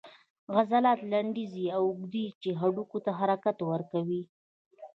عضلات 0.57 0.99
لنډیږي 1.11 1.65
او 1.75 1.83
اوږدیږي 1.89 2.37
چې 2.41 2.49
هډوکو 2.59 2.97
ته 3.05 3.11
حرکت 3.19 3.57
ورکوي 3.69 4.23